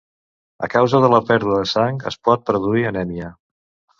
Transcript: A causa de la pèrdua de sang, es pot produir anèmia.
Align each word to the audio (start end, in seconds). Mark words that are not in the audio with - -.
A 0.67 0.69
causa 0.75 1.01
de 1.03 1.11
la 1.15 1.19
pèrdua 1.27 1.59
de 1.59 1.69
sang, 1.73 2.01
es 2.13 2.19
pot 2.29 2.47
produir 2.47 2.87
anèmia. 2.95 3.29